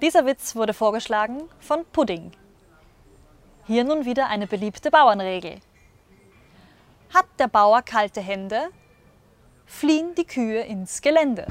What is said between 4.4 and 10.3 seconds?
beliebte Bauernregel. Hat der Bauer kalte Hände, fliehen die